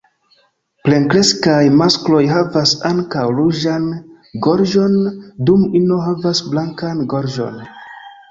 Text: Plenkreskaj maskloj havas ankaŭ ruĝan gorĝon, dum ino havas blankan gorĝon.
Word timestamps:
Plenkreskaj 0.85 1.65
maskloj 1.81 2.21
havas 2.29 2.71
ankaŭ 2.89 3.25
ruĝan 3.41 3.85
gorĝon, 4.47 4.97
dum 5.51 5.67
ino 5.83 5.99
havas 6.07 6.41
blankan 6.55 7.05
gorĝon. 7.13 7.61